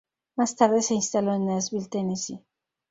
Más 0.35 0.55
tarde 0.55 0.81
se 0.81 0.95
instaló 0.95 1.31
en 1.35 1.45
Nashville, 1.45 1.85
Tennessee. 1.87 2.43